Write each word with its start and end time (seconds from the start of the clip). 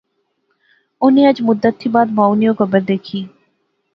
انی 1.03 1.21
اج 1.29 1.37
مدت 1.49 1.73
تھی 1.79 1.87
بعد 1.95 2.07
مائو 2.17 2.33
نی 2.39 2.45
او 2.49 2.55
قبر 2.59 2.81
دیکھی 2.89 3.19